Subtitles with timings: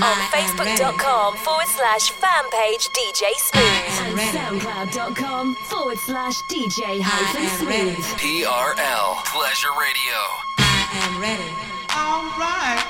[0.00, 3.62] Facebook.com forward slash fan page DJ Smooth.
[4.08, 7.96] And SoundCloud.com forward slash DJ hyphen Smooth.
[8.16, 10.18] TRL Pleasure Radio.
[10.58, 11.52] I am ready.
[11.92, 12.80] All right.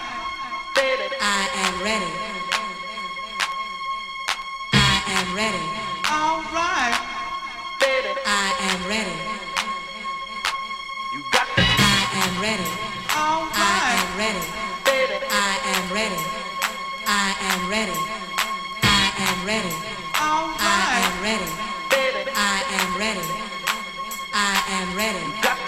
[0.74, 1.14] Baby.
[1.20, 2.12] I am ready.
[4.72, 5.64] I am ready.
[6.10, 6.94] All right.
[7.80, 8.14] Baby.
[8.24, 9.16] I am ready.
[11.12, 11.62] You got to.
[11.62, 12.70] I am ready.
[13.18, 13.58] All right.
[13.58, 14.44] I am ready.
[14.84, 15.26] Baby.
[15.28, 16.39] I am ready.
[17.12, 17.98] I am ready.
[18.84, 19.74] I am ready.
[20.14, 21.50] I am ready.
[22.36, 23.26] I am ready.
[24.32, 25.59] I am ready.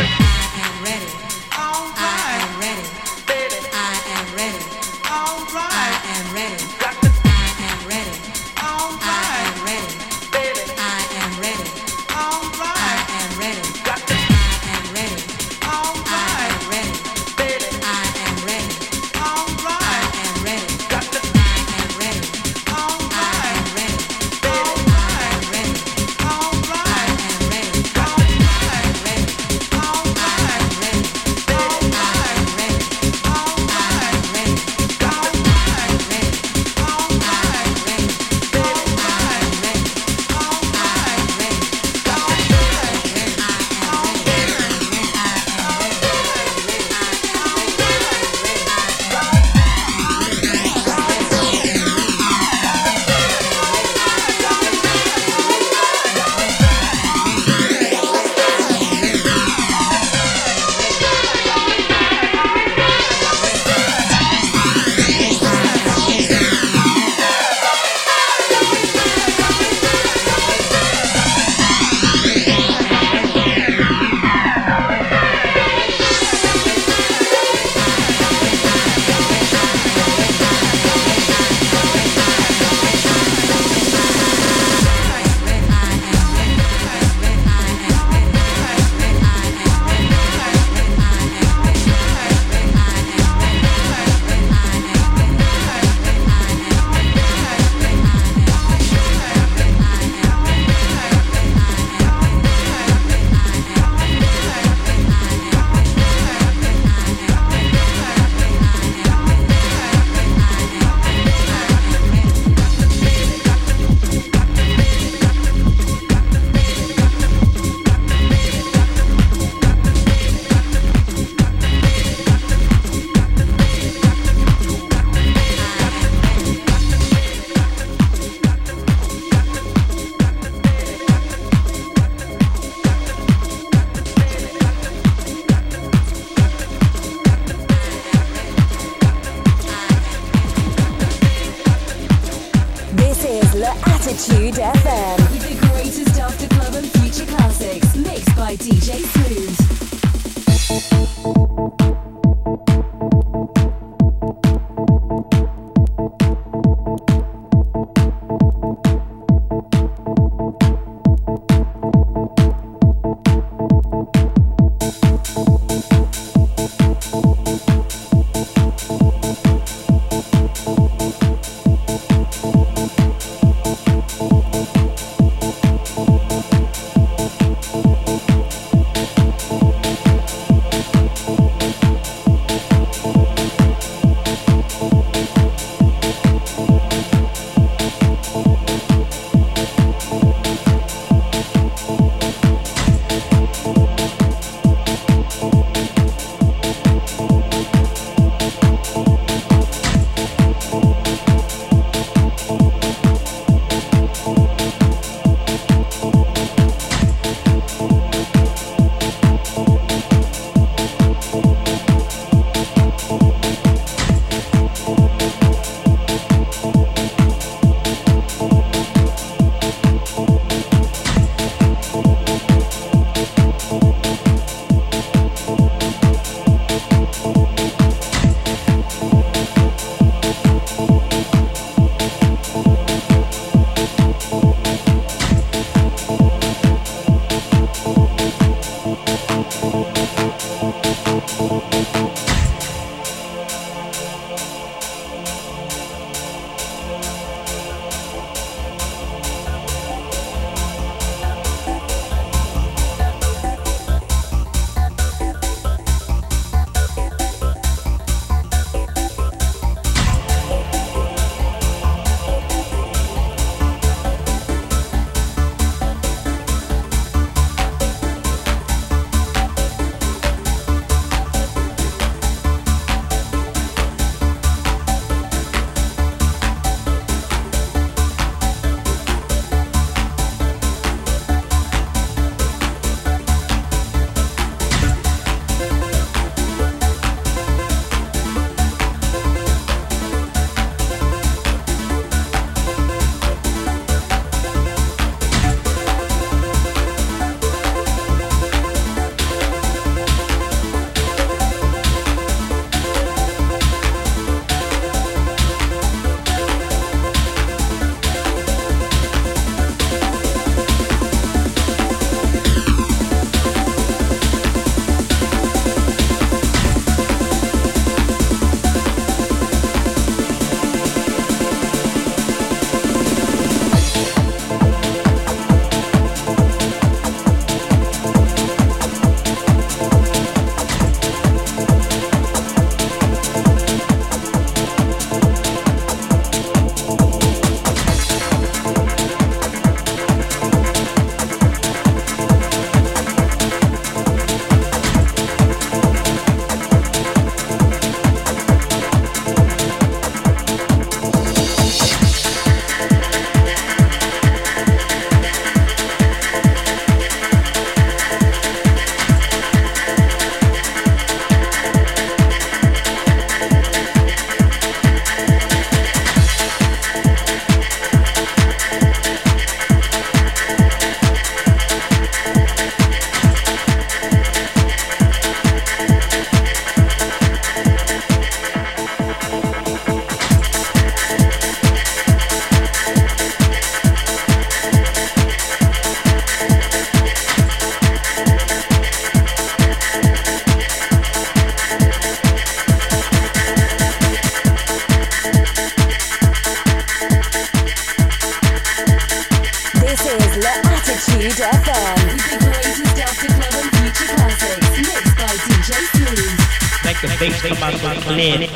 [408.30, 408.51] Out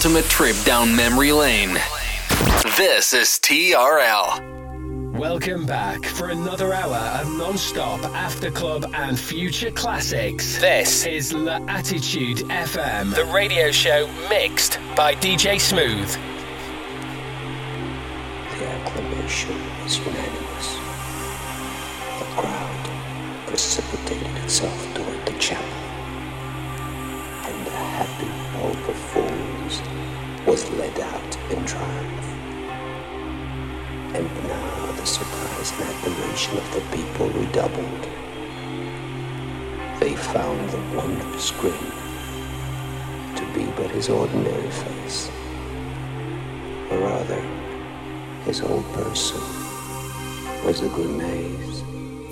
[0.00, 1.74] ultimate trip down memory lane.
[2.78, 5.12] This is TRL.
[5.12, 10.56] Welcome back for another hour of non-stop after club and future classics.
[10.58, 16.10] This is La Attitude FM, the radio show mixed by DJ Smooth.
[18.58, 20.76] The acclamation was unanimous.
[22.20, 22.90] The crowd
[23.48, 25.66] precipitated itself toward the chapel,
[27.44, 28.29] and the happy bulk of fools
[30.46, 32.26] was led out in triumph.
[34.14, 38.08] And now the surprise and admiration of the people redoubled.
[40.00, 41.74] They found the wondrous grin
[43.36, 45.30] to be but his ordinary face,
[46.90, 47.42] or rather,
[48.44, 49.40] his whole person
[50.64, 51.69] was a grimace.